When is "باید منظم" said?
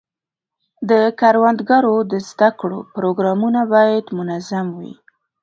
3.73-4.67